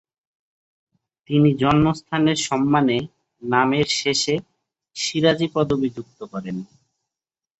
[1.29, 2.97] তিনি জন্মস্থানের সম্মানে
[3.41, 4.39] নামের শেষের
[4.95, 6.57] 'সিরাজী' পদবী যুক্ত করেন।